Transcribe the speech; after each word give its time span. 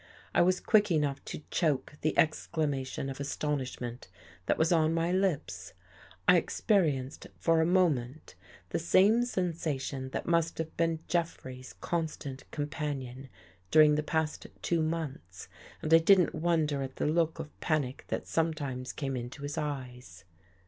I 0.33 0.41
was 0.41 0.59
quick 0.59 0.89
enough 0.89 1.23
to 1.25 1.43
choke 1.51 1.93
the 2.01 2.15
excla 2.17 2.65
mation 2.67 3.07
of 3.07 3.19
astonishment 3.19 4.07
that 4.47 4.57
was 4.57 4.71
on 4.71 4.95
my 4.95 5.11
lips. 5.11 5.73
I 6.27 6.37
ex 6.37 6.59
perienced, 6.59 7.27
for 7.37 7.61
a 7.61 7.67
moment, 7.67 8.33
the 8.71 8.79
same 8.79 9.23
sensation 9.25 10.09
that 10.09 10.25
must 10.25 10.57
have 10.57 10.75
been 10.75 11.01
Jeffrey's 11.07 11.73
constant 11.81 12.49
companion 12.49 13.29
during 13.69 13.93
the 13.93 14.01
past 14.01 14.47
two 14.63 14.81
months 14.81 15.47
and 15.83 15.93
I 15.93 15.99
didn't 15.99 16.33
wonder 16.33 16.81
at 16.81 16.95
the 16.95 17.05
look 17.05 17.37
of 17.37 17.51
panic 17.59 18.05
that 18.07 18.25
sometimes 18.25 18.93
came 18.93 19.15
into 19.15 19.43
his 19.43 19.55
eyes. 19.55 20.25